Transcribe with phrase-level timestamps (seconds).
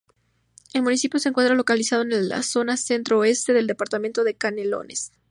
[0.73, 5.11] El municipio se encuentra localizado en la zona centro-oeste del departamento de Canelones.